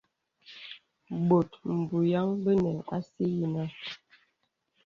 [1.27, 1.49] Bòt
[1.87, 3.63] bùyaŋ bənə así yìnə.